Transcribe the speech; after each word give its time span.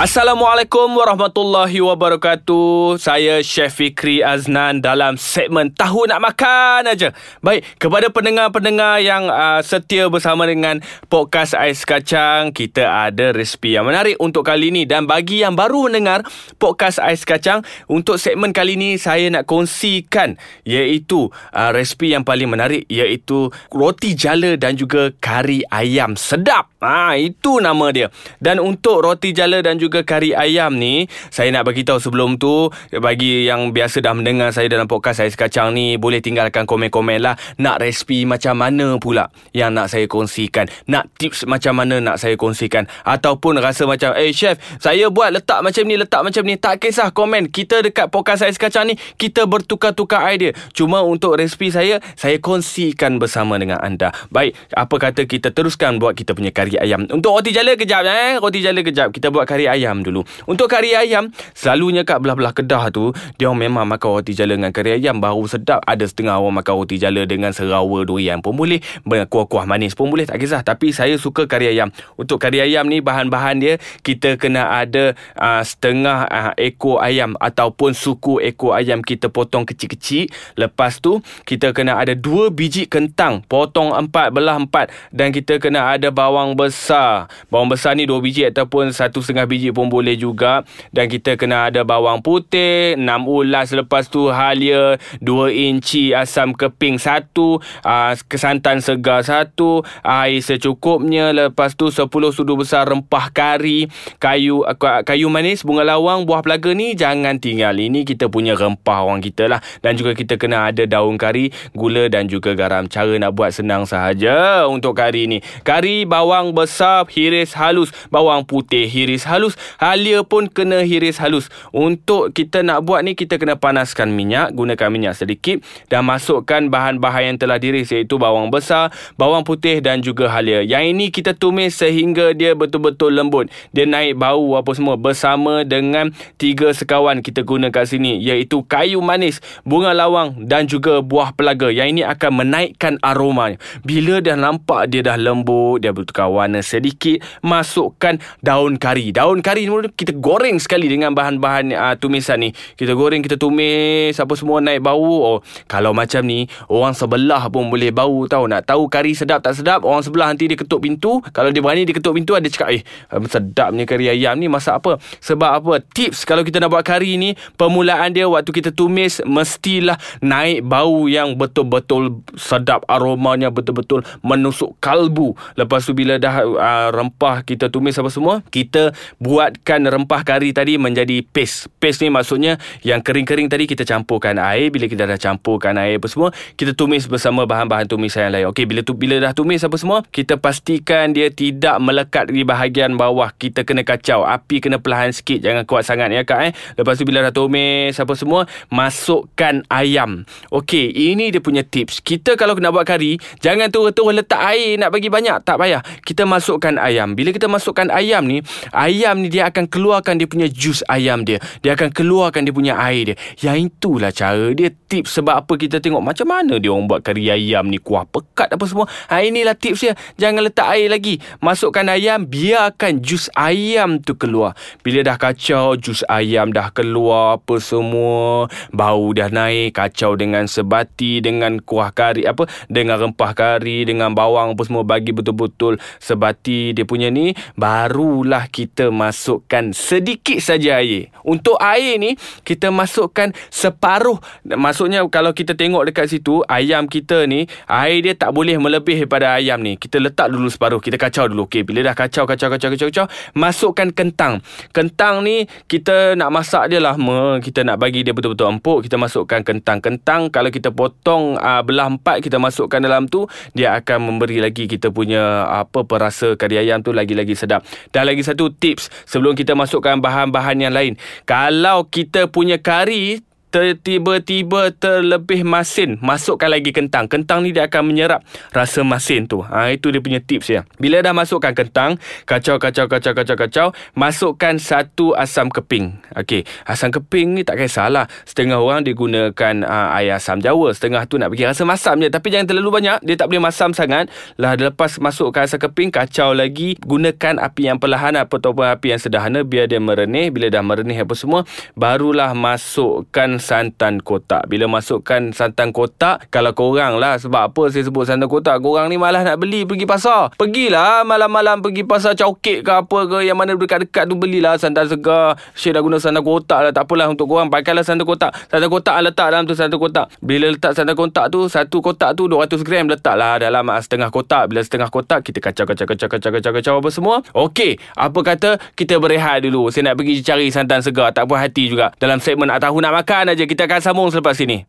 Assalamualaikum 0.00 0.96
warahmatullahi 0.96 1.76
wabarakatuh. 1.84 2.96
Saya 2.96 3.44
Chef 3.44 3.76
Fikri 3.76 4.24
Aznan 4.24 4.80
dalam 4.80 5.20
segmen 5.20 5.76
Tahu 5.76 6.08
Nak 6.08 6.24
Makan 6.24 6.88
aja. 6.88 7.12
Baik, 7.44 7.68
kepada 7.76 8.08
pendengar-pendengar 8.08 9.04
yang 9.04 9.28
uh, 9.28 9.60
setia 9.60 10.08
bersama 10.08 10.48
dengan 10.48 10.80
podcast 11.12 11.52
Ais 11.52 11.84
Kacang, 11.84 12.48
kita 12.56 13.12
ada 13.12 13.36
resipi 13.36 13.76
yang 13.76 13.84
menarik 13.84 14.16
untuk 14.16 14.48
kali 14.48 14.72
ini 14.72 14.88
dan 14.88 15.04
bagi 15.04 15.44
yang 15.44 15.52
baru 15.52 15.92
mendengar 15.92 16.24
podcast 16.56 16.96
Ais 16.96 17.28
Kacang, 17.28 17.60
untuk 17.84 18.16
segmen 18.16 18.56
kali 18.56 18.80
ini 18.80 18.96
saya 18.96 19.28
nak 19.28 19.44
kongsikan 19.44 20.40
iaitu 20.64 21.28
uh, 21.52 21.76
resipi 21.76 22.16
yang 22.16 22.24
paling 22.24 22.48
menarik 22.48 22.88
iaitu 22.88 23.52
roti 23.68 24.16
jala 24.16 24.56
dan 24.56 24.80
juga 24.80 25.12
kari 25.20 25.60
ayam 25.68 26.16
sedap. 26.16 26.69
Ah, 26.80 27.12
ha, 27.12 27.20
itu 27.20 27.60
nama 27.60 27.92
dia. 27.92 28.08
Dan 28.40 28.56
untuk 28.64 29.04
roti 29.04 29.36
jala 29.36 29.60
dan 29.60 29.76
juga 29.76 29.90
juga 29.90 30.06
kari 30.06 30.30
ayam 30.30 30.78
ni 30.78 31.10
Saya 31.34 31.50
nak 31.50 31.66
bagi 31.66 31.82
tahu 31.82 31.98
sebelum 31.98 32.38
tu 32.38 32.70
Bagi 32.94 33.50
yang 33.50 33.74
biasa 33.74 33.98
dah 33.98 34.14
mendengar 34.14 34.54
saya 34.54 34.70
dalam 34.70 34.86
podcast 34.86 35.18
saya 35.18 35.30
sekacang 35.34 35.74
ni 35.74 35.98
Boleh 35.98 36.22
tinggalkan 36.22 36.62
komen-komen 36.62 37.18
lah 37.18 37.34
Nak 37.58 37.82
resipi 37.82 38.22
macam 38.22 38.54
mana 38.54 39.02
pula 39.02 39.34
Yang 39.50 39.70
nak 39.74 39.86
saya 39.90 40.06
kongsikan. 40.06 40.70
Nak 40.86 41.10
tips 41.18 41.50
macam 41.50 41.74
mana 41.74 41.98
nak 41.98 42.22
saya 42.22 42.38
kongsikan. 42.38 42.86
Ataupun 43.02 43.58
rasa 43.58 43.90
macam 43.90 44.14
Eh 44.14 44.30
chef 44.30 44.62
Saya 44.78 45.10
buat 45.10 45.34
letak 45.34 45.66
macam 45.66 45.82
ni 45.82 45.98
Letak 45.98 46.22
macam 46.22 46.46
ni. 46.46 46.54
Tak 46.54 46.78
kisah 46.78 47.10
komen. 47.10 47.50
Kita 47.50 47.82
dekat 47.82 48.14
podcast 48.14 48.46
saya 48.46 48.54
sekacang 48.54 48.86
ni 48.86 48.94
Kita 49.18 49.50
bertukar-tukar 49.50 50.22
idea. 50.30 50.54
Cuma 50.70 51.02
untuk 51.02 51.34
resipi 51.34 51.74
saya 51.74 51.98
Saya 52.14 52.38
kongsikan 52.38 53.18
bersama 53.18 53.58
dengan 53.58 53.82
anda. 53.82 54.14
Baik 54.30 54.54
Apa 54.70 55.10
kata 55.10 55.26
kita 55.26 55.50
teruskan 55.50 55.98
Buat 55.98 56.14
kita 56.14 56.38
punya 56.38 56.54
kari 56.54 56.69
ayam 56.78 57.08
Untuk 57.10 57.34
roti 57.34 57.50
jala 57.50 57.74
kejap 57.74 58.06
eh 58.06 58.38
Roti 58.38 58.62
jala 58.62 58.84
kejap 58.84 59.10
Kita 59.10 59.32
buat 59.32 59.48
kari 59.48 59.66
ayam 59.66 60.04
dulu. 60.04 60.22
Untuk 60.46 60.70
kari 60.70 60.94
ayam, 60.94 61.30
selalunya 61.56 62.06
kat 62.06 62.20
belah-belah 62.22 62.52
Kedah 62.52 62.92
tu, 62.92 63.14
dia 63.38 63.48
memang 63.48 63.86
makan 63.88 64.20
roti 64.20 64.36
jala 64.36 64.58
dengan 64.58 64.74
kari 64.74 65.00
ayam 65.00 65.22
baru 65.22 65.46
sedap. 65.46 65.80
Ada 65.86 66.10
setengah 66.10 66.42
orang 66.42 66.60
makan 66.60 66.74
roti 66.84 67.00
jala 67.00 67.24
dengan 67.24 67.54
serawa 67.54 68.04
durian 68.04 68.42
pun 68.44 68.52
boleh. 68.58 68.82
Kuah-kuah 69.06 69.64
manis 69.64 69.94
pun 69.96 70.10
boleh, 70.10 70.28
tak 70.28 70.42
kisah. 70.42 70.60
Tapi 70.60 70.92
saya 70.92 71.16
suka 71.16 71.46
kari 71.48 71.72
ayam. 71.72 71.94
Untuk 72.20 72.42
kari 72.42 72.60
ayam 72.60 72.90
ni, 72.90 73.00
bahan-bahan 73.00 73.56
dia, 73.62 73.74
kita 74.04 74.36
kena 74.36 74.82
ada 74.82 75.14
uh, 75.38 75.62
setengah 75.64 76.26
uh, 76.26 76.52
ekor 76.58 77.00
ayam 77.00 77.38
ataupun 77.38 77.94
suku 77.96 78.42
ekor 78.42 78.76
ayam 78.76 79.00
kita 79.00 79.30
potong 79.32 79.64
kecil-kecil. 79.64 80.28
Lepas 80.58 81.00
tu, 81.00 81.22
kita 81.48 81.72
kena 81.72 81.96
ada 81.96 82.12
dua 82.12 82.52
biji 82.52 82.90
kentang. 82.90 83.46
Potong 83.46 83.94
empat, 83.94 84.34
belah 84.34 84.58
empat. 84.60 84.92
Dan 85.14 85.32
kita 85.32 85.56
kena 85.62 85.96
ada 85.96 86.12
bawang 86.12 86.58
besar. 86.60 87.32
Bawang 87.48 87.72
besar 87.72 87.96
ni 87.96 88.04
dua 88.04 88.20
biji 88.20 88.44
ataupun 88.44 88.92
satu 88.92 89.24
setengah 89.24 89.48
biji 89.48 89.72
pun 89.72 89.88
boleh 89.88 90.20
juga. 90.20 90.68
Dan 90.92 91.08
kita 91.08 91.40
kena 91.40 91.72
ada 91.72 91.80
bawang 91.86 92.20
putih 92.20 93.00
6 93.00 93.06
ulas 93.24 93.72
lepas 93.72 94.06
tu 94.12 94.28
halia 94.28 95.00
2 95.24 95.50
inci 95.50 96.12
asam 96.12 96.52
keping 96.52 97.00
1 97.00 97.32
uh, 97.32 97.56
ah, 97.82 98.12
kesantan 98.28 98.84
segar 98.84 99.24
1 99.24 99.56
air 100.04 100.40
secukupnya 100.44 101.32
lepas 101.32 101.72
tu 101.74 101.88
10 101.88 102.06
sudu 102.10 102.54
besar 102.60 102.84
rempah 102.86 103.32
kari 103.32 103.88
kayu 104.20 104.62
kayu 105.06 105.26
manis 105.32 105.62
bunga 105.64 105.86
lawang 105.86 106.26
buah 106.26 106.42
pelaga 106.42 106.74
ni 106.74 106.98
jangan 106.98 107.38
tinggal. 107.38 107.78
Ini 107.78 108.02
kita 108.02 108.26
punya 108.26 108.58
rempah 108.58 109.06
orang 109.06 109.22
kita 109.22 109.46
lah. 109.46 109.62
Dan 109.80 109.94
juga 109.94 110.12
kita 110.12 110.36
kena 110.36 110.68
ada 110.68 110.84
daun 110.84 111.14
kari 111.14 111.54
gula 111.72 112.10
dan 112.10 112.26
juga 112.26 112.52
garam. 112.58 112.90
Cara 112.90 113.14
nak 113.16 113.32
buat 113.38 113.54
senang 113.54 113.86
sahaja 113.86 114.66
untuk 114.66 114.98
kari 114.98 115.30
ni. 115.30 115.38
Kari 115.62 116.04
bawang 116.04 116.49
besar 116.52 117.06
hiris 117.08 117.56
halus 117.56 117.94
bawang 118.10 118.44
putih 118.44 118.86
hiris 118.86 119.24
halus 119.24 119.56
Halia 119.80 120.20
pun 120.26 120.44
kena 120.50 120.84
hiris 120.84 121.16
halus. 121.16 121.48
Untuk 121.72 122.36
kita 122.36 122.60
nak 122.60 122.84
buat 122.84 123.00
ni, 123.00 123.16
kita 123.16 123.40
kena 123.40 123.56
panaskan 123.56 124.12
minyak. 124.12 124.52
Gunakan 124.52 124.88
minyak 124.92 125.14
sedikit. 125.16 125.64
Dan 125.88 126.04
masukkan 126.04 126.68
bahan-bahan 126.68 127.32
yang 127.32 127.36
telah 127.40 127.56
diris 127.60 127.88
iaitu 127.92 128.16
bawang 128.20 128.52
besar, 128.52 128.92
bawang 129.16 129.44
putih 129.44 129.80
dan 129.80 130.04
juga 130.04 130.28
halia. 130.28 130.60
Yang 130.64 130.84
ini 130.96 131.06
kita 131.08 131.36
tumis 131.36 131.76
sehingga 131.76 132.32
dia 132.36 132.56
betul-betul 132.56 133.16
lembut. 133.16 133.48
Dia 133.72 133.88
naik 133.88 134.20
bau 134.20 134.56
apa 134.56 134.70
semua 134.76 135.00
bersama 135.00 135.64
dengan 135.64 136.12
tiga 136.36 136.72
sekawan 136.72 137.24
kita 137.24 137.44
guna 137.44 137.72
kat 137.72 137.88
sini. 137.88 138.20
Iaitu 138.20 138.64
kayu 138.68 139.00
manis, 139.00 139.40
bunga 139.64 139.96
lawang 139.96 140.44
dan 140.44 140.68
juga 140.68 141.00
buah 141.00 141.32
pelaga. 141.32 141.72
Yang 141.72 141.88
ini 141.98 142.02
akan 142.04 142.30
menaikkan 142.44 142.94
aroma. 143.00 143.56
Bila 143.80 144.20
dah 144.20 144.36
nampak 144.36 144.92
dia 144.92 145.00
dah 145.00 145.16
lembut, 145.16 145.80
dia 145.80 145.96
bertukar 145.96 146.28
warna 146.40 146.64
sedikit, 146.64 147.20
masukkan 147.44 148.16
daun 148.40 148.80
kari. 148.80 149.12
Daun 149.12 149.44
kari 149.44 149.50
kari 149.50 149.66
ni 149.66 149.90
kita 149.98 150.14
goreng 150.14 150.62
sekali 150.62 150.86
dengan 150.86 151.10
bahan-bahan 151.10 151.74
uh, 151.74 151.94
tumisan 151.98 152.38
ni. 152.38 152.54
Kita 152.54 152.94
goreng, 152.94 153.18
kita 153.18 153.34
tumis 153.34 154.14
apa 154.14 154.32
semua 154.38 154.62
naik 154.62 154.86
bau. 154.86 155.02
Oh, 155.02 155.38
kalau 155.66 155.90
macam 155.90 156.22
ni 156.22 156.46
orang 156.70 156.94
sebelah 156.94 157.50
pun 157.50 157.66
boleh 157.66 157.90
bau 157.90 158.24
tahu. 158.30 158.46
Nak 158.46 158.70
tahu 158.70 158.86
kari 158.86 159.18
sedap 159.18 159.42
tak 159.42 159.58
sedap, 159.58 159.82
orang 159.82 160.06
sebelah 160.06 160.30
nanti 160.30 160.46
dia 160.46 160.54
ketuk 160.54 160.86
pintu. 160.86 161.18
Kalau 161.34 161.50
dia 161.50 161.58
berani 161.58 161.82
dia 161.82 161.92
ketuk 161.92 162.14
pintu 162.14 162.38
ada 162.38 162.46
cakap, 162.46 162.70
"Eh, 162.70 162.82
sedapnya 163.26 163.82
kari 163.82 164.06
ayam 164.06 164.38
ni 164.38 164.46
masak 164.46 164.78
apa?" 164.78 165.02
Sebab 165.18 165.50
apa? 165.50 165.72
Tips 165.82 166.22
kalau 166.22 166.46
kita 166.46 166.62
nak 166.62 166.70
buat 166.70 166.86
kari 166.86 167.18
ni, 167.18 167.34
permulaan 167.58 168.14
dia 168.14 168.30
waktu 168.30 168.54
kita 168.54 168.70
tumis 168.70 169.18
mestilah 169.26 169.98
naik 170.22 170.62
bau 170.62 171.10
yang 171.10 171.34
betul-betul 171.34 172.22
sedap 172.38 172.86
aromanya 172.86 173.50
betul-betul 173.50 174.06
menusuk 174.22 174.78
kalbu. 174.78 175.34
Lepas 175.58 175.84
tu 175.84 175.92
bila 175.92 176.22
dah 176.22 176.29
uh, 176.38 176.88
rempah 176.94 177.42
kita 177.42 177.66
tumis 177.66 177.98
apa 177.98 178.10
semua, 178.14 178.46
kita 178.48 178.94
buat 179.18 179.40
buatkan 179.40 179.88
rempah 179.88 180.20
kari 180.20 180.52
tadi 180.52 180.76
menjadi 180.76 181.24
paste. 181.24 181.72
Paste 181.80 182.04
ni 182.04 182.12
maksudnya 182.12 182.60
yang 182.84 183.00
kering-kering 183.00 183.48
tadi 183.48 183.64
kita 183.64 183.88
campurkan 183.88 184.36
air. 184.36 184.68
Bila 184.68 184.84
kita 184.84 185.08
dah 185.08 185.16
campurkan 185.16 185.80
air 185.80 185.96
apa 185.96 186.12
semua, 186.12 186.28
kita 186.60 186.76
tumis 186.76 187.08
bersama 187.08 187.48
bahan-bahan 187.48 187.88
tumisan 187.88 188.28
yang 188.28 188.32
lain. 188.36 188.46
Okey, 188.52 188.68
bila 188.68 188.84
tu 188.84 188.92
bila 188.92 189.16
dah 189.16 189.32
tumis 189.32 189.64
apa 189.64 189.80
semua, 189.80 190.04
kita 190.12 190.36
pastikan 190.36 191.16
dia 191.16 191.32
tidak 191.32 191.80
melekat 191.80 192.28
di 192.28 192.44
bahagian 192.44 193.00
bawah. 193.00 193.32
Kita 193.32 193.64
kena 193.64 193.80
kacau. 193.80 194.28
Api 194.28 194.60
kena 194.60 194.76
perlahan 194.76 195.10
sikit, 195.10 195.40
jangan 195.40 195.64
kuat 195.64 195.88
sangat 195.88 196.12
ya 196.12 196.22
kak 196.22 196.52
eh. 196.52 196.52
Lepas 196.76 197.00
tu 197.00 197.08
bila 197.08 197.24
dah 197.24 197.32
tumis 197.32 197.96
apa 197.96 198.12
semua, 198.12 198.44
masukkan 198.68 199.64
ayam. 199.72 200.28
Okey, 200.52 200.92
ini 200.92 201.32
dia 201.32 201.40
punya 201.40 201.64
tips. 201.64 202.04
Kita 202.04 202.36
kalau 202.36 202.52
nak 202.60 202.76
buat 202.76 202.84
kari, 202.84 203.16
jangan 203.40 203.72
terus-terus 203.72 204.20
letak 204.20 204.42
air 204.52 204.76
nak 204.76 204.92
bagi 204.92 205.08
banyak. 205.08 205.40
Tak 205.48 205.56
payah. 205.56 205.80
Kita 206.04 206.19
masukkan 206.24 206.76
ayam. 206.80 207.12
Bila 207.14 207.30
kita 207.30 207.46
masukkan 207.46 207.88
ayam 207.92 208.24
ni, 208.24 208.42
ayam 208.72 209.20
ni 209.20 209.28
dia 209.28 209.48
akan 209.48 209.68
keluarkan 209.68 210.16
dia 210.16 210.28
punya 210.28 210.48
jus 210.48 210.80
ayam 210.88 211.24
dia. 211.24 211.38
Dia 211.60 211.76
akan 211.76 211.92
keluarkan 211.92 212.48
dia 212.48 212.54
punya 212.54 212.74
air 212.80 213.12
dia. 213.12 213.16
Yang 213.40 213.72
itulah 213.72 214.10
cara 214.10 214.52
dia 214.56 214.72
tips 214.72 215.20
sebab 215.20 215.46
apa 215.46 215.52
kita 215.56 215.78
tengok 215.78 216.02
macam 216.02 216.26
mana 216.28 216.58
dia 216.58 216.72
orang 216.72 216.90
buat 216.90 217.00
kari 217.04 217.30
ayam 217.30 217.68
ni 217.70 217.78
kuah 217.78 218.08
pekat 218.08 218.50
apa 218.52 218.64
semua. 218.66 218.86
Ha 219.12 219.22
inilah 219.22 219.54
tips 219.54 219.80
dia. 219.86 219.94
Jangan 220.18 220.46
letak 220.46 220.66
air 220.72 220.88
lagi. 220.90 221.22
Masukkan 221.38 221.86
ayam 221.86 222.26
biarkan 222.26 223.04
jus 223.04 223.30
ayam 223.36 224.00
tu 224.02 224.16
keluar. 224.16 224.56
Bila 224.80 225.06
dah 225.06 225.16
kacau 225.20 225.76
jus 225.78 226.02
ayam 226.10 226.50
dah 226.50 226.72
keluar 226.74 227.38
apa 227.38 227.60
semua, 227.62 228.50
bau 228.74 229.12
dah 229.14 229.28
naik, 229.30 229.76
kacau 229.76 230.16
dengan 230.18 230.48
sebati 230.50 231.22
dengan 231.22 231.60
kuah 231.62 231.92
kari 231.94 232.26
apa 232.26 232.48
dengan 232.66 232.98
rempah 232.98 233.32
kari 233.32 233.86
dengan 233.86 234.12
bawang 234.12 234.54
apa 234.54 234.62
semua 234.66 234.82
bagi 234.82 235.14
betul-betul 235.14 235.78
sebati 236.00 236.72
dia 236.72 236.88
punya 236.88 237.12
ni 237.12 237.36
barulah 237.54 238.48
kita 238.48 238.88
masuk 238.88 239.20
masukkan 239.20 239.74
sedikit 239.76 240.38
saja 240.38 240.78
air. 240.78 241.10
Untuk 241.26 241.58
air 241.58 241.98
ni 241.98 242.16
kita 242.46 242.72
masukkan 242.72 243.34
separuh. 243.50 244.16
Maksudnya 244.48 245.04
kalau 245.12 245.36
kita 245.36 245.52
tengok 245.52 245.86
dekat 245.90 246.08
situ 246.08 246.40
ayam 246.48 246.88
kita 246.88 247.28
ni 247.28 247.44
air 247.68 248.00
dia 248.00 248.14
tak 248.16 248.32
boleh 248.32 248.56
melebih 248.56 249.04
daripada 249.04 249.36
ayam 249.36 249.60
ni. 249.60 249.74
Kita 249.76 250.00
letak 250.00 250.32
dulu 250.32 250.48
separuh. 250.48 250.80
Kita 250.80 250.96
kacau 250.96 251.28
dulu. 251.28 251.50
Okey, 251.50 251.66
bila 251.66 251.82
dah 251.82 251.94
kacau 251.98 252.24
kacau 252.24 252.48
kacau 252.48 252.70
kacau 252.72 252.88
kacau 252.88 253.06
masukkan 253.36 253.90
kentang. 253.90 254.40
Kentang 254.70 255.26
ni 255.26 255.44
kita 255.66 256.14
nak 256.14 256.30
masak 256.30 256.70
dia 256.70 256.78
lama, 256.78 257.42
kita 257.42 257.66
nak 257.66 257.82
bagi 257.82 258.06
dia 258.06 258.14
betul-betul 258.14 258.54
empuk, 258.54 258.86
kita 258.86 258.96
masukkan 258.96 259.42
kentang. 259.42 259.82
Kentang 259.82 260.30
kalau 260.30 260.54
kita 260.54 260.70
potong 260.70 261.36
uh, 261.36 261.60
belah 261.66 261.90
empat 261.90 262.22
kita 262.22 262.38
masukkan 262.38 262.78
dalam 262.78 263.10
tu, 263.10 263.26
dia 263.52 263.74
akan 263.76 264.14
memberi 264.14 264.38
lagi 264.38 264.70
kita 264.70 264.94
punya 264.94 265.44
apa 265.50 265.82
perasa 265.90 266.38
kari 266.38 266.62
ayam 266.62 266.78
tu 266.86 266.94
lagi-lagi 266.94 267.34
sedap. 267.34 267.66
Dan 267.90 268.06
lagi 268.06 268.22
satu 268.22 268.54
tips 268.54 268.86
sebelum 269.10 269.34
kita 269.34 269.58
masukkan 269.58 269.98
bahan-bahan 269.98 270.62
yang 270.62 270.70
lain. 270.70 270.94
Kalau 271.26 271.90
kita 271.90 272.30
punya 272.30 272.62
kari 272.62 273.26
tiba-tiba 273.50 274.70
terlebih 274.70 275.42
masin. 275.42 275.98
Masukkan 275.98 276.46
lagi 276.46 276.70
kentang. 276.70 277.10
Kentang 277.10 277.42
ni 277.42 277.50
dia 277.50 277.66
akan 277.66 277.82
menyerap 277.90 278.22
rasa 278.54 278.86
masin 278.86 279.26
tu. 279.26 279.42
Ha, 279.42 279.74
itu 279.74 279.90
dia 279.90 279.98
punya 279.98 280.22
tips 280.22 280.46
ya 280.46 280.62
bila 280.78 281.02
dah 281.02 281.10
masukkan 281.10 281.52
kentang 281.52 281.98
kacau 282.24 282.62
kacau 282.62 282.86
kacau 282.86 283.12
kacau 283.12 283.36
kacau 283.36 283.66
masukkan 283.98 284.54
satu 284.56 285.12
asam 285.18 285.50
keping. 285.50 285.98
Okey. 286.14 286.46
Asam 286.62 286.94
keping 286.94 287.34
ni 287.34 287.42
tak 287.42 287.58
kisahlah. 287.58 288.06
Setengah 288.22 288.62
orang 288.62 288.86
digunakan 288.86 289.54
uh, 289.66 289.98
air 289.98 290.14
asam 290.14 290.38
jawa. 290.38 290.70
Setengah 290.70 291.02
tu 291.10 291.18
nak 291.18 291.34
bagi 291.34 291.42
rasa 291.42 291.66
masam 291.66 291.98
je. 291.98 292.08
Tapi 292.08 292.30
jangan 292.30 292.54
terlalu 292.54 292.70
banyak. 292.80 293.02
Dia 293.02 293.16
tak 293.18 293.28
boleh 293.32 293.42
masam 293.42 293.74
sangat. 293.74 294.06
Lah 294.38 294.54
lepas 294.54 295.02
masukkan 295.02 295.50
asam 295.50 295.58
keping 295.58 295.90
kacau 295.90 296.30
lagi. 296.30 296.78
Gunakan 296.78 297.42
api 297.42 297.66
yang 297.66 297.82
perlahan 297.82 298.14
ataupun 298.14 298.70
api 298.78 298.94
yang 298.94 299.00
sederhana. 299.02 299.42
Biar 299.42 299.66
dia 299.66 299.82
merenih. 299.82 300.30
Bila 300.30 300.46
dah 300.46 300.62
merenih 300.62 301.02
apa 301.02 301.14
semua 301.18 301.42
barulah 301.74 302.36
masukkan 302.36 303.39
santan 303.40 303.98
kotak. 304.04 304.46
Bila 304.46 304.68
masukkan 304.68 305.32
santan 305.32 305.72
kotak 305.72 306.28
kalau 306.28 306.52
korang 306.52 307.00
lah 307.00 307.16
sebab 307.16 307.50
apa 307.50 307.62
saya 307.72 307.88
sebut 307.88 308.04
santan 308.04 308.28
kotak 308.28 308.60
korang 308.60 308.92
ni 308.92 309.00
malah 309.00 309.24
nak 309.24 309.40
beli 309.40 309.64
pergi 309.64 309.88
pasar. 309.88 310.30
Pergilah 310.36 311.02
malam-malam 311.02 311.64
pergi 311.64 311.82
pasar 311.82 312.12
cokek 312.14 312.62
ke 312.62 312.70
apa 312.70 312.98
ke 313.08 313.18
yang 313.24 313.40
mana 313.40 313.56
dekat-dekat 313.56 314.04
tu 314.06 314.14
belilah 314.14 314.60
santan 314.60 314.86
segar. 314.86 315.40
Syed 315.56 315.74
dah 315.74 315.82
guna 315.82 315.96
santan 315.96 316.20
kotak 316.20 316.60
lah 316.68 316.72
tak 316.76 316.84
apalah 316.84 317.08
untuk 317.08 317.26
korang 317.26 317.48
pakailah 317.48 317.82
santan 317.82 318.04
kotak. 318.04 318.36
Santan 318.52 318.68
kotak 318.68 319.00
letak 319.00 319.26
dalam 319.32 319.48
tu 319.48 319.56
santan 319.56 319.80
kotak. 319.80 320.12
Bila 320.20 320.52
letak 320.52 320.76
santan 320.76 320.94
kotak 320.94 321.32
tu 321.32 321.48
satu 321.48 321.80
kotak 321.80 322.12
tu 322.14 322.28
200 322.28 322.60
gram 322.60 322.86
letaklah 322.86 323.40
dalam 323.40 323.64
setengah 323.80 324.12
kotak. 324.12 324.52
Bila 324.52 324.60
setengah 324.60 324.92
kotak 324.92 325.24
kita 325.24 325.40
kacau 325.40 325.64
kacau 325.64 325.86
kacau 325.88 326.08
kacau 326.12 326.30
kacau 326.30 326.52
kacau 326.52 326.74
apa 326.84 326.88
semua. 326.92 327.16
Okey 327.32 327.80
apa 327.96 328.20
kata 328.20 328.60
kita 328.76 329.00
berehat 329.00 329.42
dulu. 329.42 329.72
Saya 329.72 329.90
nak 329.90 329.96
pergi 329.96 330.20
cari 330.20 330.52
santan 330.52 330.84
segar 330.84 331.10
tak 331.16 331.24
puas 331.24 331.40
hati 331.40 331.72
juga. 331.72 331.94
Dalam 331.96 332.20
segmen 332.20 332.50
nak 332.50 332.60
tahu 332.60 332.82
nak 332.82 332.92
makan 333.02 333.29
aja 333.30 333.44
kita 333.46 333.70
akan 333.70 333.80
sambung 333.80 334.08
selepas 334.10 334.36
ini. 334.42 334.66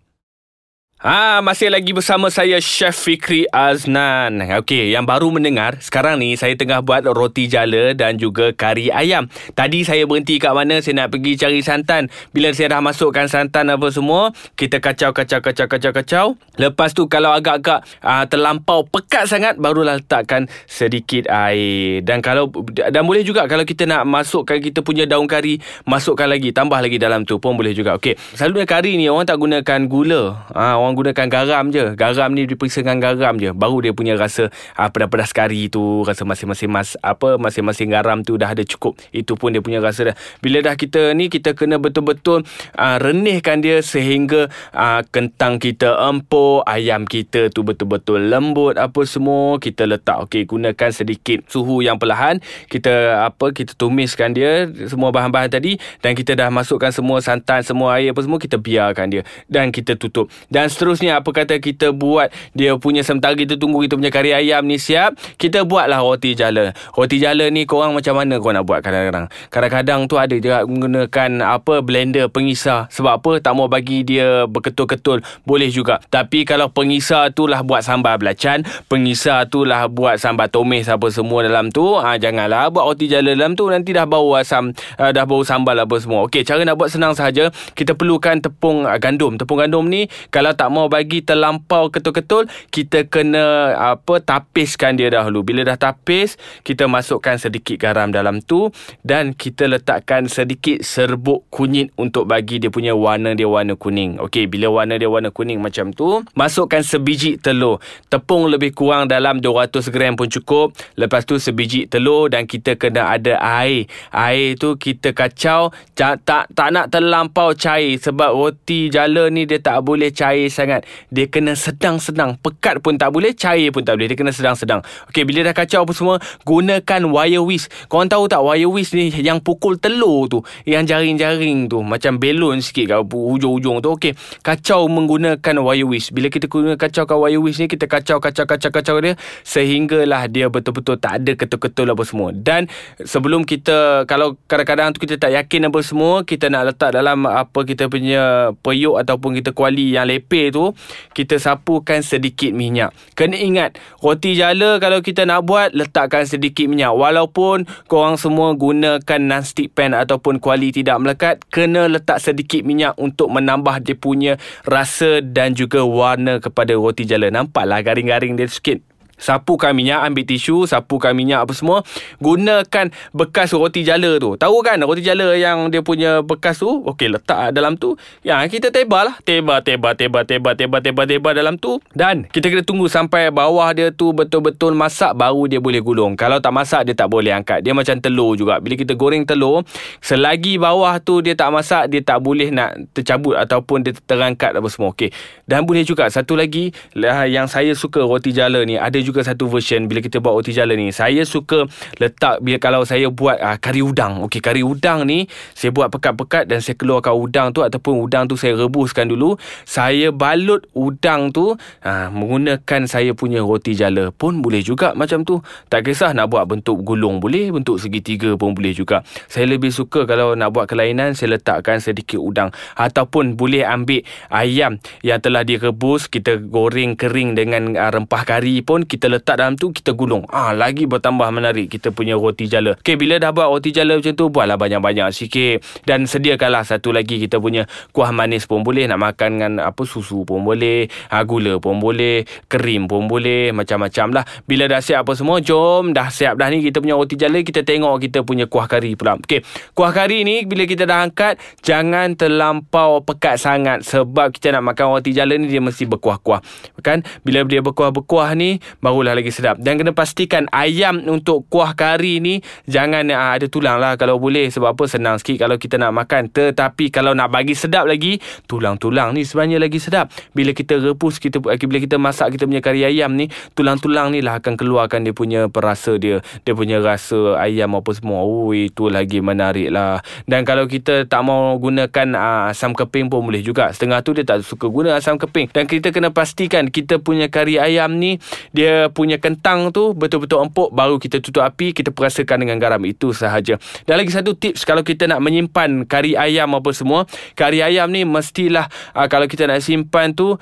Ha, 1.02 1.42
masih 1.42 1.74
lagi 1.74 1.98
bersama 1.98 2.30
saya 2.30 2.62
Chef 2.62 2.94
Fikri 2.94 3.50
Aznan. 3.50 4.38
Okey, 4.62 4.94
yang 4.94 5.02
baru 5.02 5.34
mendengar, 5.34 5.82
sekarang 5.82 6.22
ni 6.22 6.38
saya 6.38 6.54
tengah 6.54 6.86
buat 6.86 7.02
roti 7.10 7.50
jala 7.50 7.98
dan 7.98 8.22
juga 8.22 8.54
kari 8.54 8.94
ayam. 8.94 9.26
Tadi 9.58 9.82
saya 9.82 10.06
berhenti 10.06 10.38
kat 10.38 10.54
mana 10.54 10.78
saya 10.78 11.02
nak 11.02 11.10
pergi 11.10 11.42
cari 11.42 11.66
santan. 11.66 12.14
Bila 12.30 12.54
saya 12.54 12.78
dah 12.78 12.86
masukkan 12.86 13.26
santan 13.26 13.74
apa 13.74 13.90
semua, 13.90 14.30
kita 14.54 14.78
kacau 14.78 15.10
kacau 15.10 15.42
kacau 15.42 15.66
kacau 15.66 15.90
kacau. 15.90 16.26
Lepas 16.62 16.94
tu 16.94 17.10
kalau 17.10 17.34
agak-agak 17.34 17.82
uh, 18.06 18.30
terlampau 18.30 18.86
pekat 18.86 19.26
sangat 19.26 19.58
barulah 19.58 19.98
letakkan 19.98 20.46
sedikit 20.70 21.26
air. 21.34 22.06
Dan 22.06 22.22
kalau 22.22 22.54
dan 22.70 23.10
boleh 23.10 23.26
juga 23.26 23.50
kalau 23.50 23.66
kita 23.66 23.90
nak 23.90 24.06
masukkan 24.06 24.62
kita 24.62 24.86
punya 24.86 25.10
daun 25.10 25.26
kari, 25.26 25.66
masukkan 25.82 26.30
lagi, 26.30 26.54
tambah 26.54 26.78
lagi 26.78 27.02
dalam 27.02 27.26
tu 27.26 27.42
pun 27.42 27.58
boleh 27.58 27.74
juga. 27.74 27.98
Okey, 27.98 28.14
selalunya 28.38 28.70
kari 28.70 29.02
ni 29.02 29.10
orang 29.10 29.26
tak 29.26 29.42
gunakan 29.42 29.90
gula. 29.90 30.46
Ha, 30.54 30.78
orang 30.78 30.91
orang 30.92 31.16
gunakan 31.16 31.28
garam 31.32 31.66
je. 31.72 31.96
Garam 31.96 32.30
ni 32.36 32.44
diperiksa 32.44 32.84
dengan 32.84 33.00
garam 33.00 33.40
je. 33.40 33.56
Baru 33.56 33.80
dia 33.80 33.96
punya 33.96 34.20
rasa 34.20 34.52
uh, 34.76 34.90
Pedas-pedas 34.92 35.32
kari 35.32 35.72
tu 35.72 36.04
Rasa 36.04 36.28
masing-masing 36.28 36.68
mas, 36.68 37.00
Apa 37.00 37.40
Masing-masing 37.40 37.88
garam 37.88 38.20
tu 38.28 38.36
Dah 38.36 38.52
ada 38.52 38.62
cukup. 38.68 39.00
Itu 39.16 39.40
pun 39.40 39.56
dia 39.56 39.64
punya 39.64 39.80
rasa 39.80 40.12
dah 40.12 40.16
Bila 40.44 40.60
dah 40.60 40.76
kita 40.76 41.16
ni 41.16 41.32
Kita 41.32 41.56
kena 41.56 41.80
betul-betul 41.80 42.44
uh, 42.76 42.98
Renihkan 43.00 43.64
dia 43.64 43.80
Sehingga 43.80 44.52
uh, 44.76 45.02
Kentang 45.08 45.64
kita 45.64 45.96
empuk 46.12 46.68
Ayam 46.68 47.08
kita 47.08 47.48
tu 47.54 47.64
betul-betul 47.64 48.28
lembut 48.28 48.76
Apa 48.76 49.08
semua 49.08 49.62
Kita 49.62 49.88
letak. 49.88 50.28
Okey 50.28 50.44
gunakan 50.44 50.92
sedikit 50.92 51.48
Suhu 51.48 51.80
yang 51.86 51.96
perlahan. 51.96 52.44
Kita 52.68 53.24
apa 53.32 53.56
Kita 53.56 53.78
tumiskan 53.80 54.36
dia 54.36 54.68
Semua 54.92 55.16
bahan-bahan 55.16 55.48
tadi 55.48 55.80
Dan 56.04 56.18
kita 56.18 56.36
dah 56.36 56.52
masukkan 56.52 56.92
semua 56.92 57.24
santan 57.24 57.64
Semua 57.64 57.96
air 58.02 58.12
apa 58.12 58.20
semua 58.20 58.42
Kita 58.42 58.60
biarkan 58.60 59.08
dia. 59.08 59.22
Dan 59.48 59.70
kita 59.70 59.96
tutup. 59.96 60.34
Dan 60.50 60.68
seterusnya 60.82 61.22
apa 61.22 61.30
kata 61.30 61.62
kita 61.62 61.94
buat 61.94 62.34
dia 62.58 62.74
punya 62.82 63.06
sementara 63.06 63.38
kita 63.38 63.62
tunggu 63.62 63.86
kita 63.86 63.94
punya 64.02 64.10
kari 64.10 64.34
ayam 64.34 64.66
ni 64.66 64.82
siap 64.82 65.14
kita 65.38 65.62
buatlah 65.62 66.02
roti 66.02 66.34
jala. 66.34 66.74
Roti 66.98 67.22
jala 67.22 67.46
ni 67.54 67.70
korang 67.70 67.94
macam 67.94 68.18
mana 68.18 68.42
korang 68.42 68.58
nak 68.58 68.66
buat 68.66 68.82
kadang-kadang? 68.82 69.30
Kadang-kadang 69.54 70.00
tu 70.10 70.18
ada 70.18 70.34
juga 70.34 70.66
menggunakan 70.66 71.30
apa 71.46 71.86
blender 71.86 72.34
pengisar. 72.34 72.90
Sebab 72.90 73.22
apa? 73.22 73.32
Tak 73.38 73.54
mau 73.54 73.70
bagi 73.70 74.02
dia 74.02 74.50
berketul-ketul. 74.50 75.22
Boleh 75.46 75.70
juga. 75.70 76.02
Tapi 76.10 76.50
kalau 76.50 76.74
pengisar 76.74 77.30
tu 77.30 77.46
lah 77.46 77.62
buat 77.62 77.86
sambal 77.86 78.18
belacan 78.18 78.66
pengisar 78.90 79.46
tu 79.46 79.62
lah 79.62 79.86
buat 79.86 80.18
sambal 80.18 80.50
tomis 80.50 80.90
apa 80.90 81.14
semua 81.14 81.46
dalam 81.46 81.70
tu 81.70 81.94
ha, 82.02 82.18
janganlah 82.18 82.74
buat 82.74 82.90
roti 82.90 83.06
jala 83.06 83.38
dalam 83.38 83.54
tu. 83.54 83.70
Nanti 83.70 83.94
dah 83.94 84.10
bau 84.10 84.34
asam 84.34 84.74
uh, 84.98 85.12
dah 85.14 85.30
bau 85.30 85.46
sambal 85.46 85.78
apa 85.78 85.94
semua. 86.02 86.26
Okey, 86.26 86.42
cara 86.42 86.66
nak 86.66 86.82
buat 86.82 86.90
senang 86.90 87.14
sahaja 87.14 87.54
kita 87.78 87.94
perlukan 87.94 88.42
tepung 88.42 88.90
uh, 88.90 88.98
gandum. 88.98 89.38
Tepung 89.38 89.62
gandum 89.62 89.86
ni 89.86 90.10
kalau 90.34 90.56
tak 90.58 90.71
mau 90.72 90.88
bagi 90.88 91.20
terlampau 91.20 91.92
ketul-ketul 91.92 92.48
kita 92.72 93.04
kena 93.12 93.76
apa 93.76 94.24
tapiskan 94.24 94.96
dia 94.96 95.12
dahulu. 95.12 95.44
Bila 95.44 95.68
dah 95.68 95.76
tapis 95.76 96.40
kita 96.64 96.88
masukkan 96.88 97.36
sedikit 97.36 97.76
garam 97.76 98.10
dalam 98.10 98.40
tu 98.40 98.72
dan 99.04 99.36
kita 99.36 99.68
letakkan 99.68 100.32
sedikit 100.32 100.80
serbuk 100.82 101.44
kunyit 101.52 101.92
untuk 102.00 102.32
bagi 102.32 102.64
dia 102.64 102.72
punya 102.72 102.96
warna 102.96 103.36
dia 103.36 103.50
warna 103.50 103.76
kuning. 103.76 104.22
Okey 104.24 104.48
bila 104.48 104.72
warna 104.72 104.96
dia 104.96 105.12
warna 105.12 105.34
kuning 105.34 105.60
macam 105.60 105.92
tu 105.92 106.24
masukkan 106.38 106.80
sebiji 106.86 107.42
telur. 107.42 107.82
Tepung 108.08 108.48
lebih 108.48 108.72
kurang 108.72 109.10
dalam 109.10 109.42
200 109.42 109.90
gram 109.90 110.14
pun 110.14 110.30
cukup. 110.30 110.72
Lepas 110.96 111.26
tu 111.26 111.42
sebiji 111.42 111.90
telur 111.90 112.30
dan 112.30 112.46
kita 112.46 112.78
kena 112.78 113.12
ada 113.18 113.42
air. 113.42 113.90
Air 114.14 114.56
tu 114.56 114.78
kita 114.78 115.12
kacau 115.12 115.74
tak 115.98 116.22
tak, 116.26 116.70
nak 116.70 116.94
terlampau 116.94 117.56
cair 117.56 117.98
sebab 117.98 118.36
roti 118.36 118.92
jala 118.92 119.32
ni 119.32 119.48
dia 119.48 119.58
tak 119.64 119.82
boleh 119.82 120.14
cair 120.14 120.51
sangat. 120.52 120.84
Dia 121.08 121.32
kena 121.32 121.56
sedang-sedang. 121.56 122.36
Pekat 122.44 122.84
pun 122.84 123.00
tak 123.00 123.16
boleh 123.16 123.32
Cair 123.32 123.72
pun 123.72 123.88
tak 123.88 123.96
boleh. 123.96 124.12
Dia 124.12 124.18
kena 124.20 124.36
sedang-sedang. 124.36 124.84
Okey 125.08 125.24
bila 125.24 125.48
dah 125.48 125.56
kacau 125.56 125.88
apa 125.88 125.94
semua 125.96 126.16
Gunakan 126.44 127.02
wire 127.08 127.40
whisk. 127.40 127.72
Korang 127.88 128.12
tahu 128.12 128.28
tak 128.28 128.44
Wire 128.44 128.68
whisk 128.68 128.92
ni 128.98 129.08
Yang 129.14 129.46
pukul 129.46 129.80
telur 129.80 130.28
tu 130.28 130.44
Yang 130.68 130.92
jaring-jaring 130.92 131.72
tu 131.72 131.80
Macam 131.86 132.20
belon 132.20 132.60
sikit 132.60 132.92
kat 132.92 133.00
Hujung-hujung 133.08 133.80
tu 133.80 133.96
Okey. 133.96 134.14
Kacau 134.44 134.92
menggunakan 134.92 135.56
wire 135.64 135.88
whisk. 135.88 136.12
Bila 136.12 136.28
kita 136.28 136.52
guna 136.52 136.76
kacaukan 136.76 137.18
wire 137.22 137.40
whisk 137.40 137.64
ni 137.64 137.68
Kita 137.72 137.88
kacau-kacau-kacau-kacau 137.88 138.96
dia 139.00 139.14
Sehinggalah 139.48 140.28
dia 140.28 140.52
betul-betul 140.52 141.00
Tak 141.00 141.24
ada 141.24 141.32
ketul-ketul 141.38 141.88
apa 141.94 142.04
semua. 142.04 142.30
Dan 142.36 142.68
Sebelum 143.00 143.48
kita 143.48 144.04
Kalau 144.10 144.36
kadang-kadang 144.46 144.92
tu 144.92 145.00
kita 145.00 145.16
tak 145.16 145.32
yakin 145.32 145.72
apa 145.72 145.80
semua 145.86 146.28
Kita 146.28 146.52
nak 146.52 146.74
letak 146.74 146.98
dalam 146.98 147.24
Apa 147.24 147.64
kita 147.64 147.88
punya 147.88 148.54
Periuk 148.60 149.00
ataupun 149.00 149.38
kita 149.38 149.56
kuali 149.56 149.96
yang 149.96 150.10
leper 150.42 150.50
tu 150.50 150.66
kita 151.14 151.38
sapukan 151.38 152.02
sedikit 152.02 152.50
minyak. 152.50 152.90
Kena 153.14 153.38
ingat, 153.38 153.78
roti 154.02 154.34
jala 154.34 154.82
kalau 154.82 155.06
kita 155.06 155.30
nak 155.30 155.46
buat 155.46 155.78
letakkan 155.78 156.26
sedikit 156.26 156.66
minyak. 156.66 156.98
Walaupun 156.98 157.70
korang 157.86 158.18
semua 158.18 158.58
gunakan 158.58 159.22
non-stick 159.22 159.70
pan 159.78 159.94
ataupun 159.94 160.42
kuali 160.42 160.74
tidak 160.74 160.98
melekat, 160.98 161.36
kena 161.54 161.86
letak 161.86 162.18
sedikit 162.18 162.66
minyak 162.66 162.98
untuk 162.98 163.30
menambah 163.30 163.86
dia 163.86 163.94
punya 163.94 164.34
rasa 164.66 165.22
dan 165.22 165.54
juga 165.54 165.86
warna 165.86 166.42
kepada 166.42 166.74
roti 166.74 167.06
jala. 167.06 167.30
Nampaklah 167.30 167.86
garing-garing 167.86 168.34
dia 168.34 168.50
sikit 168.50 168.91
sapukan 169.22 169.78
minyak 169.78 170.02
ambil 170.02 170.26
tisu 170.26 170.66
sapukan 170.66 171.14
minyak 171.14 171.46
apa 171.46 171.54
semua. 171.54 171.86
Gunakan 172.18 172.90
bekas 173.14 173.54
roti 173.54 173.86
jala 173.86 174.18
tu. 174.18 174.34
Tahu 174.34 174.58
kan 174.66 174.82
roti 174.82 175.06
jala 175.06 175.38
yang 175.38 175.70
dia 175.70 175.86
punya 175.86 176.26
bekas 176.26 176.58
tu? 176.58 176.82
Okey 176.90 177.14
letak 177.14 177.54
dalam 177.54 177.78
tu. 177.78 177.94
Ya 178.26 178.42
kita 178.50 178.74
tebal 178.74 179.14
lah. 179.14 179.16
Tebal 179.22 179.62
tebal 179.62 179.94
tebal 179.94 180.26
tebal 180.26 180.58
tebal 180.58 180.82
tebal 180.82 181.06
tebal 181.06 181.34
dalam 181.38 181.56
tu. 181.62 181.78
Dan 181.94 182.26
kita 182.26 182.50
kena 182.50 182.66
tunggu 182.66 182.90
sampai 182.90 183.30
bawah 183.30 183.70
dia 183.76 183.94
tu 183.94 184.10
betul-betul 184.16 184.74
masak 184.74 185.14
baru 185.14 185.46
dia 185.46 185.60
boleh 185.62 185.84
gulung. 185.84 186.18
Kalau 186.18 186.42
tak 186.42 186.56
masak 186.56 186.88
dia 186.88 186.96
tak 186.98 187.12
boleh 187.12 187.36
angkat. 187.36 187.62
Dia 187.62 187.76
macam 187.76 188.00
telur 188.02 188.34
juga. 188.34 188.58
Bila 188.58 188.74
kita 188.74 188.98
goreng 188.98 189.28
telur 189.28 189.62
selagi 190.00 190.56
bawah 190.56 190.98
tu 191.04 191.20
dia 191.20 191.36
tak 191.36 191.52
masak 191.52 191.92
dia 191.92 192.00
tak 192.00 192.24
boleh 192.24 192.50
nak 192.50 192.80
tercabut 192.96 193.36
ataupun 193.36 193.84
dia 193.84 193.94
terangkat 194.08 194.56
apa 194.56 194.68
semua. 194.72 194.96
Okey. 194.96 195.12
Dan 195.44 195.68
boleh 195.68 195.84
juga. 195.84 196.08
Satu 196.08 196.40
lagi 196.40 196.72
lah, 196.96 197.28
yang 197.28 197.52
saya 197.52 197.76
suka 197.76 198.00
roti 198.02 198.32
jala 198.32 198.64
ni 198.64 198.80
ada 198.80 198.96
juga 199.04 199.11
juga 199.12 199.28
satu 199.28 199.52
version 199.52 199.86
bila 199.92 200.00
kita 200.00 200.24
buat 200.24 200.40
roti 200.40 200.56
jala 200.56 200.72
ni. 200.74 200.90
Saya 200.96 201.28
suka 201.28 201.68
letak 202.00 202.40
bila 202.40 202.58
kalau 202.58 202.82
saya 202.88 203.12
buat 203.12 203.36
uh, 203.38 203.60
kari 203.60 203.84
udang. 203.84 204.24
Okey, 204.26 204.40
kari 204.40 204.64
udang 204.64 205.04
ni 205.04 205.28
saya 205.52 205.76
buat 205.76 205.92
pekat-pekat 205.92 206.48
dan 206.48 206.64
saya 206.64 206.80
keluarkan 206.80 207.14
udang 207.14 207.48
tu 207.52 207.62
ataupun 207.62 208.00
udang 208.00 208.32
tu 208.32 208.40
saya 208.40 208.56
rebuskan 208.56 209.12
dulu. 209.12 209.36
Saya 209.68 210.16
balut 210.16 210.64
udang 210.72 211.36
tu 211.36 211.54
uh, 211.60 212.08
menggunakan 212.10 212.88
saya 212.88 213.12
punya 213.12 213.44
roti 213.44 213.76
jala 213.76 214.10
pun 214.16 214.40
boleh 214.40 214.64
juga 214.64 214.96
macam 214.96 215.28
tu. 215.28 215.44
Tak 215.68 215.92
kisah 215.92 216.16
nak 216.16 216.32
buat 216.32 216.48
bentuk 216.48 216.82
gulung 216.88 217.20
boleh, 217.20 217.52
bentuk 217.52 217.78
segitiga 217.78 218.34
pun 218.40 218.56
boleh 218.56 218.72
juga. 218.72 219.04
Saya 219.28 219.50
lebih 219.50 219.74
suka 219.74 220.08
kalau 220.08 220.34
nak 220.38 220.56
buat 220.56 220.72
kelainan 220.72 221.14
saya 221.18 221.36
letakkan 221.36 221.84
sedikit 221.84 222.22
udang 222.22 222.54
ataupun 222.78 223.36
boleh 223.36 223.66
ambil 223.66 224.06
ayam 224.30 224.78
yang 225.02 225.20
telah 225.20 225.42
direbus 225.42 226.06
kita 226.08 226.38
goreng 226.38 226.94
kering 226.94 227.34
dengan 227.34 227.74
uh, 227.74 227.90
rempah 227.90 228.24
kari 228.28 228.62
pun 228.62 228.86
kita 228.86 229.01
kita 229.02 229.10
letak 229.10 229.42
dalam 229.42 229.58
tu 229.58 229.74
kita 229.74 229.98
gulung. 229.98 230.30
Ah 230.30 230.54
lagi 230.54 230.86
bertambah 230.86 231.26
menarik 231.34 231.74
kita 231.74 231.90
punya 231.90 232.14
roti 232.14 232.46
jala. 232.46 232.78
Okey 232.78 233.02
bila 233.02 233.18
dah 233.18 233.34
buat 233.34 233.50
roti 233.50 233.74
jala 233.74 233.98
macam 233.98 234.14
tu 234.14 234.30
buatlah 234.30 234.62
banyak-banyak 234.62 235.10
sikit 235.10 235.66
dan 235.90 236.06
sediakanlah 236.06 236.62
satu 236.62 236.94
lagi 236.94 237.18
kita 237.18 237.42
punya 237.42 237.66
kuah 237.98 238.14
manis 238.14 238.46
pun 238.46 238.62
boleh 238.62 238.86
nak 238.86 239.02
makan 239.02 239.30
dengan 239.42 239.54
apa 239.66 239.82
susu 239.90 240.22
pun 240.22 240.46
boleh, 240.46 240.86
ha, 241.10 241.26
gula 241.26 241.58
pun 241.58 241.82
boleh, 241.82 242.30
krim 242.46 242.86
pun 242.86 243.10
boleh, 243.10 243.50
macam-macam 243.50 244.22
lah. 244.22 244.24
Bila 244.46 244.70
dah 244.70 244.86
siap 244.86 245.02
apa 245.02 245.18
semua, 245.18 245.42
jom 245.42 245.98
dah 245.98 246.14
siap 246.14 246.38
dah 246.38 246.54
ni 246.54 246.62
kita 246.62 246.78
punya 246.78 246.94
roti 246.94 247.18
jala 247.18 247.42
kita 247.42 247.66
tengok 247.66 247.98
kita 248.06 248.22
punya 248.22 248.46
kuah 248.46 248.70
kari 248.70 248.94
pula. 248.94 249.18
Okey, 249.18 249.42
kuah 249.74 249.90
kari 249.90 250.22
ni 250.22 250.46
bila 250.46 250.70
kita 250.70 250.86
dah 250.86 251.02
angkat 251.02 251.42
jangan 251.66 252.14
terlampau 252.14 253.02
pekat 253.02 253.42
sangat 253.42 253.82
sebab 253.82 254.30
kita 254.30 254.54
nak 254.54 254.78
makan 254.78 254.94
roti 254.94 255.10
jala 255.10 255.34
ni 255.42 255.50
dia 255.50 255.58
mesti 255.58 255.90
berkuah-kuah. 255.90 256.46
Kan? 256.86 257.02
Bila 257.26 257.42
dia 257.50 257.66
berkuah-berkuah 257.66 258.38
ni 258.38 258.62
barulah 258.82 259.14
lagi 259.14 259.30
sedap. 259.30 259.62
Dan 259.62 259.78
kena 259.78 259.94
pastikan 259.94 260.50
ayam 260.52 261.06
untuk 261.08 261.46
kuah 261.48 261.78
kari 261.78 262.20
ni 262.20 262.42
jangan 262.66 263.08
uh, 263.14 263.38
ada 263.38 263.46
tulang 263.48 263.78
lah 263.78 263.96
kalau 263.96 264.18
boleh. 264.18 264.50
Sebab 264.50 264.74
apa 264.74 264.84
senang 264.90 265.22
sikit 265.22 265.48
kalau 265.48 265.56
kita 265.56 265.78
nak 265.78 265.94
makan. 265.94 266.34
Tetapi 266.34 266.90
kalau 266.90 267.14
nak 267.14 267.30
bagi 267.30 267.54
sedap 267.54 267.86
lagi, 267.86 268.18
tulang-tulang 268.50 269.14
ni 269.14 269.24
sebenarnya 269.24 269.62
lagi 269.62 269.78
sedap. 269.78 270.10
Bila 270.34 270.52
kita 270.52 270.82
rebus, 270.82 271.22
kita 271.22 271.38
bila 271.40 271.80
kita 271.80 272.02
masak 272.02 272.36
kita 272.36 272.50
punya 272.50 272.60
kari 272.60 272.82
ayam 272.84 273.14
ni, 273.14 273.30
tulang-tulang 273.54 274.12
ni 274.12 274.20
lah 274.26 274.42
akan 274.42 274.58
keluarkan 274.58 275.06
dia 275.06 275.14
punya 275.14 275.48
perasa 275.48 275.96
dia. 276.02 276.26
Dia 276.44 276.58
punya 276.58 276.82
rasa 276.82 277.38
ayam 277.38 277.78
apa 277.78 277.94
semua. 277.94 278.26
Oh, 278.26 278.50
itu 278.52 278.90
lagi 278.90 279.22
menarik 279.22 279.70
lah. 279.70 280.02
Dan 280.26 280.42
kalau 280.44 280.66
kita 280.66 281.06
tak 281.06 281.22
mau 281.22 281.54
gunakan 281.62 282.08
uh, 282.18 282.42
asam 282.50 282.74
keping 282.74 283.14
pun 283.14 283.22
boleh 283.22 283.46
juga. 283.46 283.70
Setengah 283.70 284.02
tu 284.02 284.18
dia 284.18 284.26
tak 284.26 284.42
suka 284.42 284.66
guna 284.68 284.98
asam 284.98 285.22
keping. 285.22 285.54
Dan 285.54 285.70
kita 285.70 285.94
kena 285.94 286.10
pastikan 286.10 286.74
kita 286.74 286.98
punya 286.98 287.30
kari 287.30 287.62
ayam 287.62 288.02
ni 288.02 288.18
dia 288.56 288.71
punya 288.92 289.18
kentang 289.18 289.72
tu 289.74 289.94
betul-betul 289.96 290.44
empuk 290.44 290.70
baru 290.74 290.98
kita 290.98 291.24
tutup 291.24 291.44
api 291.46 291.72
kita 291.72 291.90
perasakan 291.94 292.46
dengan 292.46 292.58
garam. 292.58 292.82
Itu 292.84 293.14
sahaja. 293.16 293.58
Dan 293.86 293.96
lagi 294.02 294.12
satu 294.12 294.36
tips 294.36 294.64
kalau 294.68 294.82
kita 294.82 295.08
nak 295.08 295.22
menyimpan 295.24 295.86
kari 295.86 296.16
ayam 296.18 296.54
apa 296.58 296.72
semua 296.74 297.06
kari 297.36 297.62
ayam 297.64 297.90
ni 297.90 298.04
mestilah 298.08 298.68
uh, 298.96 299.08
kalau 299.08 299.26
kita 299.28 299.48
nak 299.48 299.64
simpan 299.64 300.14
tu 300.14 300.38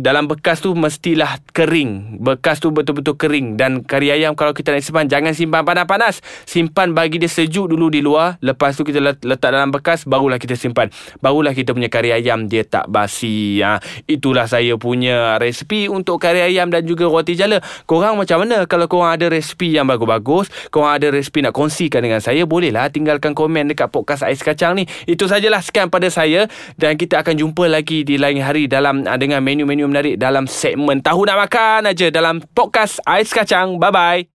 dalam 0.00 0.26
bekas 0.26 0.60
tu 0.60 0.72
mestilah 0.74 1.40
kering. 1.52 2.20
Bekas 2.22 2.58
tu 2.60 2.72
betul-betul 2.72 3.16
kering. 3.16 3.56
Dan 3.60 3.82
kari 3.82 4.12
ayam 4.12 4.34
kalau 4.34 4.52
kita 4.52 4.72
nak 4.74 4.82
simpan 4.82 5.06
jangan 5.06 5.32
simpan 5.32 5.62
panas-panas. 5.62 6.20
Simpan 6.44 6.92
bagi 6.92 7.20
dia 7.20 7.30
sejuk 7.30 7.70
dulu 7.70 7.92
di 7.92 8.00
luar. 8.00 8.38
Lepas 8.42 8.76
tu 8.76 8.84
kita 8.84 9.00
letak 9.02 9.50
dalam 9.50 9.70
bekas 9.70 10.04
barulah 10.04 10.40
kita 10.40 10.58
simpan. 10.58 10.90
Barulah 11.20 11.52
kita 11.52 11.72
punya 11.72 11.88
kari 11.88 12.12
ayam 12.12 12.46
dia 12.46 12.62
tak 12.66 12.88
basi 12.90 13.60
ha. 13.62 13.78
itulah 14.06 14.46
saya 14.46 14.74
punya 14.78 15.36
resipi 15.40 15.86
untuk 15.90 16.22
kari 16.22 16.42
ayam 16.42 16.70
dan 16.70 16.82
juga 16.86 17.08
roti 17.08 17.34
jala. 17.38 17.62
Korang 17.84 18.18
macam 18.18 18.42
mana 18.42 18.64
kalau 18.64 18.86
korang 18.86 19.14
ada 19.14 19.26
resipi 19.30 19.74
yang 19.74 19.86
bagus-bagus, 19.86 20.48
korang 20.70 20.96
ada 20.98 21.08
resipi 21.12 21.42
nak 21.44 21.54
kongsikan 21.54 22.02
dengan 22.02 22.18
saya, 22.22 22.46
bolehlah 22.48 22.88
tinggalkan 22.90 23.36
komen 23.36 23.70
dekat 23.70 23.90
podcast 23.92 24.24
Ais 24.26 24.42
Kacang 24.42 24.78
ni. 24.78 24.88
Itu 25.04 25.26
sajalah 25.30 25.62
sekian 25.62 25.92
pada 25.92 26.10
saya 26.10 26.50
dan 26.80 26.96
kita 26.96 27.22
akan 27.22 27.38
jumpa 27.38 27.66
lagi 27.70 28.02
di 28.02 28.16
lain 28.16 28.42
hari 28.42 28.66
dalam 28.66 29.06
ah, 29.06 29.18
dengan 29.20 29.42
menu-menu 29.44 29.86
menarik 29.86 30.16
dalam 30.18 30.48
segmen 30.50 31.02
Tahu 31.04 31.28
Nak 31.28 31.36
Makan 31.46 31.80
aja 31.92 32.06
dalam 32.10 32.42
podcast 32.54 32.98
Ais 33.04 33.30
Kacang. 33.30 33.78
Bye-bye. 33.78 34.26